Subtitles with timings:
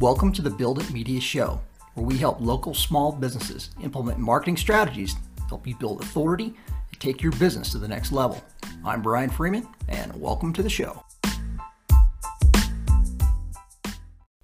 [0.00, 1.60] Welcome to the Build It Media Show,
[1.94, 7.00] where we help local small businesses implement marketing strategies to help you build authority and
[7.00, 8.40] take your business to the next level.
[8.84, 11.02] I'm Brian Freeman, and welcome to the show.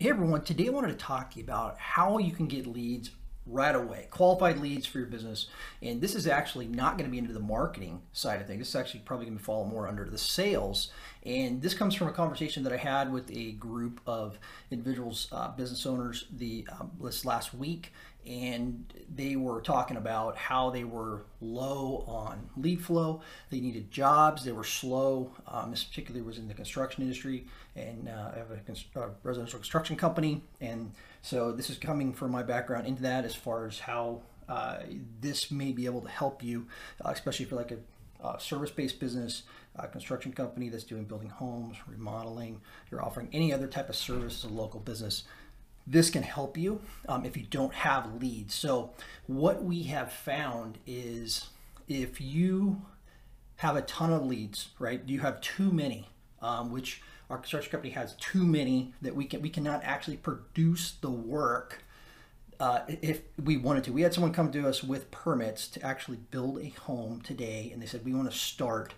[0.01, 3.13] Hey everyone, today I wanted to talk to you about how you can get leads
[3.47, 5.49] right away, qualified leads for your business.
[5.83, 8.61] And this is actually not going to be into the marketing side of things.
[8.61, 10.91] This is actually probably going to fall more under the sales.
[11.25, 14.39] And this comes from a conversation that I had with a group of
[14.71, 17.93] individuals, uh, business owners, the um, this last week,
[18.27, 23.21] and they were talking about how they were low on lead flow.
[23.51, 24.45] They needed jobs.
[24.45, 25.32] They were slow.
[25.46, 27.46] Um, this particularly was in the construction industry,
[27.77, 30.93] and uh, I have a, a residential construction company, and
[31.23, 34.79] so this is coming from my background into that as far as how uh,
[35.20, 36.67] this may be able to help you,
[37.05, 37.79] uh, especially for like a
[38.39, 39.43] service-based business,
[39.93, 44.47] construction company that's doing building homes, remodeling, you're offering any other type of service to
[44.47, 45.25] a local business.
[45.87, 48.55] This can help you um, if you don't have leads.
[48.55, 48.93] So
[49.27, 51.49] what we have found is
[51.89, 52.83] if you
[53.57, 55.03] have a ton of leads, right?
[55.07, 56.09] You have too many,
[56.41, 60.93] um, which our construction company has too many that we can we cannot actually produce
[61.01, 61.83] the work
[62.61, 63.93] uh, if we wanted to.
[63.93, 67.83] We had someone come to us with permits to actually build a home today, and
[67.83, 68.95] they said we want to start.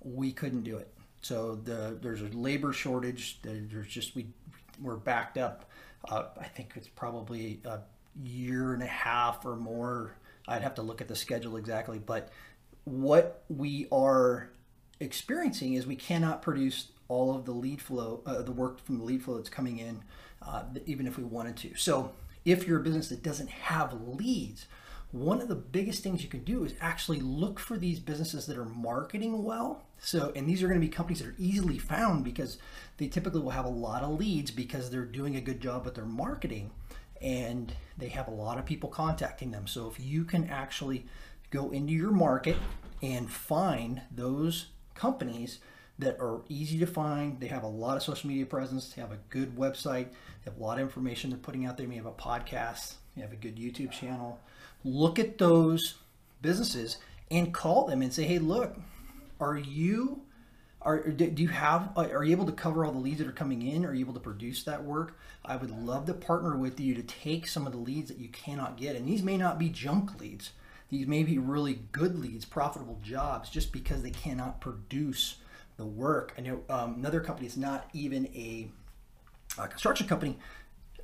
[0.00, 0.92] We couldn't do it.
[1.22, 3.38] So the there's a labor shortage.
[3.42, 4.26] There's just we
[4.80, 5.70] we're backed up.
[6.08, 7.80] Uh, I think it's probably a
[8.22, 10.16] year and a half or more.
[10.46, 12.30] I'd have to look at the schedule exactly, but
[12.84, 14.50] what we are
[15.00, 19.04] experiencing is we cannot produce all of the lead flow, uh, the work from the
[19.04, 20.02] lead flow that's coming in,
[20.42, 21.74] uh, even if we wanted to.
[21.76, 22.12] So
[22.44, 24.66] if you're a business that doesn't have leads,
[25.14, 28.58] one of the biggest things you can do is actually look for these businesses that
[28.58, 29.84] are marketing well.
[30.00, 32.58] So, and these are going to be companies that are easily found because
[32.96, 35.94] they typically will have a lot of leads because they're doing a good job with
[35.94, 36.72] their marketing
[37.22, 39.68] and they have a lot of people contacting them.
[39.68, 41.06] So, if you can actually
[41.50, 42.56] go into your market
[43.00, 44.66] and find those
[44.96, 45.60] companies
[46.00, 47.38] that are easy to find.
[47.38, 48.92] They have a lot of social media presence.
[48.92, 50.08] They have a good website.
[50.08, 51.86] They have a lot of information they're putting out there.
[51.86, 52.94] They may have a podcast.
[53.16, 54.40] You have a good YouTube channel.
[54.84, 55.94] Look at those
[56.42, 56.98] businesses
[57.30, 58.76] and call them and say, "Hey, look,
[59.40, 60.22] are you
[60.82, 63.62] are do you have are you able to cover all the leads that are coming
[63.62, 63.84] in?
[63.84, 65.16] Are you able to produce that work?
[65.44, 68.28] I would love to partner with you to take some of the leads that you
[68.28, 70.50] cannot get, and these may not be junk leads.
[70.90, 75.36] These may be really good leads, profitable jobs, just because they cannot produce."
[75.76, 76.34] the work.
[76.38, 78.68] I know um, another company is not even a,
[79.58, 80.38] a construction company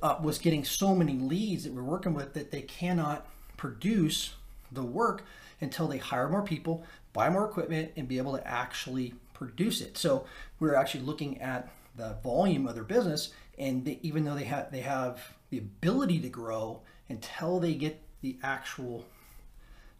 [0.01, 4.33] uh, was getting so many leads that we're working with that they cannot produce
[4.71, 5.23] the work
[5.59, 9.97] until they hire more people, buy more equipment, and be able to actually produce it.
[9.97, 10.25] So
[10.59, 14.71] we're actually looking at the volume of their business, and they, even though they have
[14.71, 19.05] they have the ability to grow until they get the actual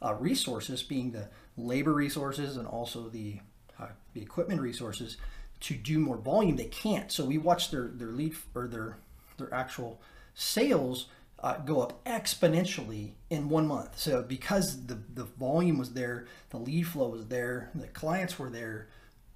[0.01, 3.39] uh, resources, being the labor resources and also the
[3.79, 5.17] uh, the equipment resources
[5.59, 7.11] to do more volume, they can't.
[7.11, 8.97] So we watch their their lead or their
[9.41, 10.01] their actual
[10.33, 11.07] sales
[11.39, 13.97] uh, go up exponentially in one month.
[13.97, 18.49] So because the the volume was there, the lead flow was there, the clients were
[18.49, 18.87] there,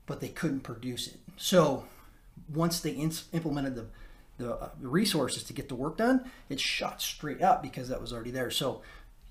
[0.06, 1.20] but they couldn't produce it.
[1.38, 1.86] So
[2.54, 3.86] once they implemented the
[4.38, 8.12] the, uh, resources to get the work done, it shot straight up because that was
[8.12, 8.52] already there.
[8.52, 8.82] So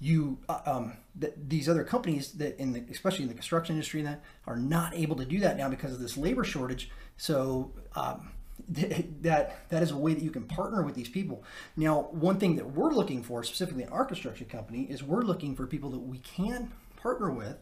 [0.01, 4.03] you uh, um, th- these other companies that in the especially in the construction industry
[4.03, 8.33] that are not able to do that now because of this labor shortage so um,
[8.69, 11.42] that that is a way that you can partner with these people
[11.76, 15.54] now one thing that we're looking for specifically in our construction company is we're looking
[15.56, 17.56] for people that we can partner with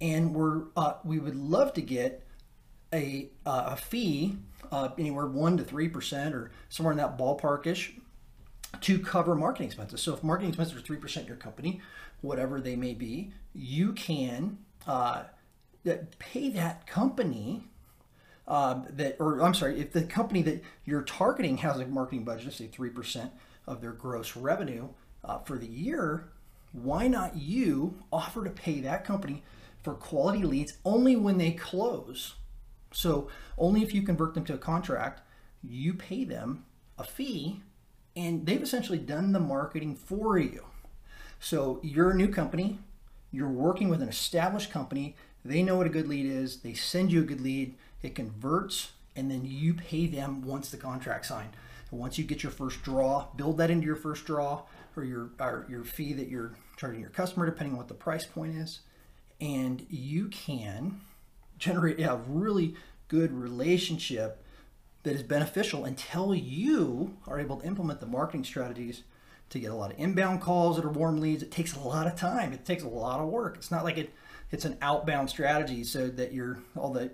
[0.00, 2.26] and we're uh, we would love to get
[2.94, 4.36] a, uh, a fee
[4.70, 7.92] uh, anywhere one to three percent or somewhere in that ballparkish
[8.80, 10.00] to cover marketing expenses.
[10.00, 11.80] So if marketing expenses are 3% in your company,
[12.20, 15.24] whatever they may be, you can uh,
[16.18, 17.64] pay that company
[18.46, 22.52] uh, that, or I'm sorry, if the company that you're targeting has a marketing budget,
[22.52, 23.30] say 3%
[23.66, 24.88] of their gross revenue
[25.24, 26.28] uh, for the year,
[26.72, 29.42] why not you offer to pay that company
[29.82, 32.34] for quality leads only when they close?
[32.92, 35.22] So only if you convert them to a contract,
[35.62, 36.64] you pay them
[36.98, 37.62] a fee
[38.14, 40.64] and they've essentially done the marketing for you.
[41.40, 42.78] So you're a new company,
[43.30, 47.12] you're working with an established company, they know what a good lead is, they send
[47.12, 51.56] you a good lead, it converts, and then you pay them once the contract's signed.
[51.90, 54.62] And once you get your first draw, build that into your first draw
[54.96, 58.24] or your or your fee that you're charging your customer, depending on what the price
[58.24, 58.80] point is,
[59.40, 61.00] and you can
[61.58, 62.74] generate a really
[63.08, 64.42] good relationship
[65.02, 69.02] that is beneficial until you are able to implement the marketing strategies
[69.50, 71.42] to get a lot of inbound calls that are warm leads.
[71.42, 72.52] It takes a lot of time.
[72.52, 73.56] It takes a lot of work.
[73.56, 74.12] It's not like it
[74.52, 77.10] it's an outbound strategy so that you're all the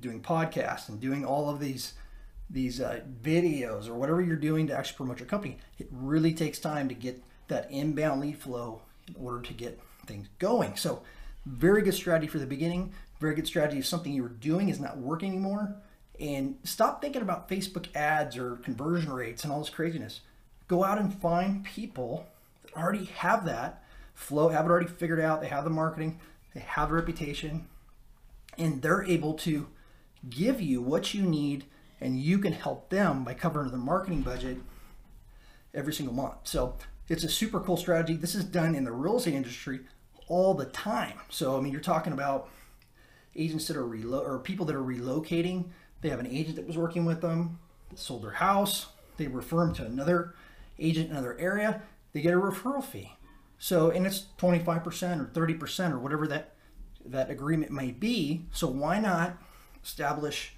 [0.00, 1.92] doing podcasts and doing all of these
[2.50, 5.58] these uh, videos or whatever you're doing to actually promote your company.
[5.78, 10.28] It really takes time to get that inbound lead flow in order to get things
[10.38, 10.76] going.
[10.76, 11.02] So,
[11.44, 12.92] very good strategy for the beginning.
[13.20, 15.74] Very good strategy if something you were doing is not working anymore.
[16.18, 20.20] And stop thinking about Facebook ads or conversion rates and all this craziness.
[20.66, 22.26] Go out and find people
[22.62, 25.40] that already have that flow, have it already figured out.
[25.40, 26.18] They have the marketing,
[26.58, 27.68] they have a reputation,
[28.58, 29.68] and they're able to
[30.28, 31.66] give you what you need,
[32.00, 34.58] and you can help them by covering their marketing budget
[35.72, 36.38] every single month.
[36.42, 36.74] So
[37.08, 38.14] it's a super cool strategy.
[38.14, 39.82] This is done in the real estate industry
[40.26, 41.20] all the time.
[41.28, 42.48] So I mean, you're talking about
[43.36, 45.66] agents that are relo- or people that are relocating.
[46.00, 47.60] They have an agent that was working with them,
[47.94, 48.86] sold their house.
[49.16, 50.34] They refer them to another
[50.80, 51.82] agent in another area.
[52.12, 53.12] They get a referral fee.
[53.58, 56.54] So and it's 25% or 30% or whatever that
[57.04, 58.42] that agreement may be.
[58.52, 59.38] So why not
[59.82, 60.54] establish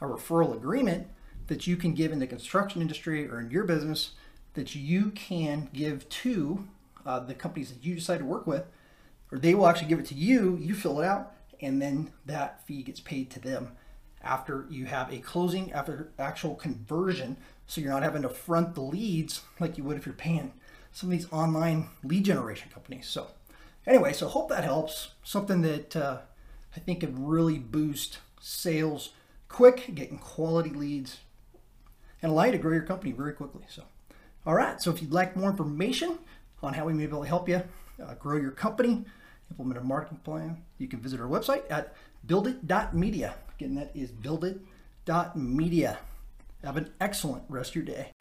[0.00, 1.08] a referral agreement
[1.48, 4.12] that you can give in the construction industry or in your business
[4.54, 6.66] that you can give to
[7.04, 8.64] uh, the companies that you decide to work with,
[9.30, 10.56] or they will actually give it to you.
[10.60, 13.72] You fill it out, and then that fee gets paid to them
[14.22, 17.36] after you have a closing, after actual conversion.
[17.66, 20.52] So you're not having to front the leads like you would if you're paying
[20.92, 23.06] some of these online lead generation companies.
[23.06, 23.28] So,
[23.86, 25.12] anyway, so hope that helps.
[25.24, 26.18] Something that uh,
[26.76, 29.10] I think could really boost sales
[29.48, 31.18] quick, getting quality leads,
[32.22, 33.62] and allow you to grow your company very quickly.
[33.68, 33.84] So.
[34.44, 36.18] All right, so if you'd like more information
[36.64, 37.62] on how we may be able to help you
[38.02, 39.04] uh, grow your company,
[39.50, 41.94] implement a marketing plan, you can visit our website at
[42.26, 43.34] buildit.media.
[43.54, 45.98] Again, that is buildit.media.
[46.64, 48.11] Have an excellent rest of your day.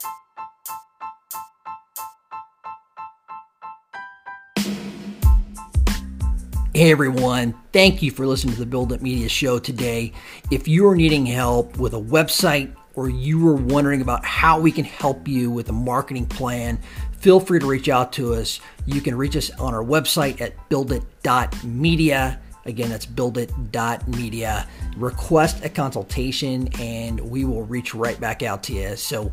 [6.74, 10.14] Hey everyone, thank you for listening to the Build It Media show today.
[10.52, 14.72] If you are needing help with a website, or you are wondering about how we
[14.72, 16.80] can help you with a marketing plan,
[17.18, 18.62] feel free to reach out to us.
[18.86, 22.40] You can reach us on our website at buildit.media.
[22.64, 24.68] Again, that's buildit.media.
[24.96, 28.96] Request a consultation and we will reach right back out to you.
[28.96, 29.30] So,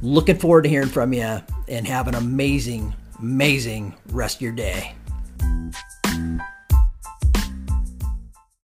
[0.00, 4.94] looking forward to hearing from you and have an amazing, amazing rest of your day.